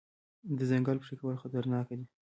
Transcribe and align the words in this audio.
د 0.57 0.59
ځنګل 0.69 0.97
پرې 1.03 1.15
کول 1.19 1.35
خطرناک 1.43 1.87
دي. 1.99 2.05